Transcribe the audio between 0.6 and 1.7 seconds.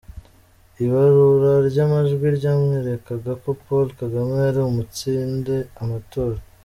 Ibarura